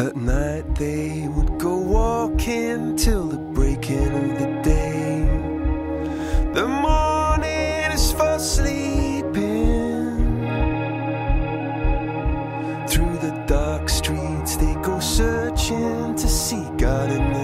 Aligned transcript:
At 0.00 0.16
night 0.16 0.76
they 0.76 1.28
would 1.28 1.58
go 1.58 1.76
walking 1.76 2.96
till 2.96 3.24
the 3.24 3.36
breaking 3.36 4.12
of 4.22 4.38
the 4.38 4.62
day. 4.62 5.20
The 6.54 6.66
morning 6.66 7.92
is 7.92 8.10
for 8.10 8.38
sleeping. 8.38 9.36
Through 12.88 13.18
the 13.26 13.44
dark 13.46 13.90
streets 13.90 14.56
they 14.56 14.72
go 14.76 15.00
searching 15.00 16.14
to 16.14 16.28
seek 16.28 16.78
God 16.78 17.10
in 17.10 17.32
the 17.34 17.39